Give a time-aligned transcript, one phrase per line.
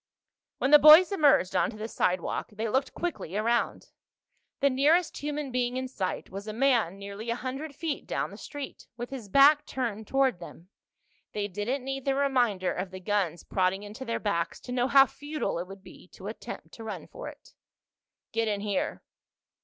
[0.57, 3.89] When the boys emerged onto the sidewalk they looked quickly around.
[4.59, 8.35] The nearest human being in sight was a man nearly a hundred feet down the
[8.37, 10.69] street, with his back turned toward them.
[11.33, 15.05] They didn't need the reminder of the guns prodding into their backs to know how
[15.05, 17.53] futile it would be to attempt to run for it.
[18.31, 19.03] "Get in here."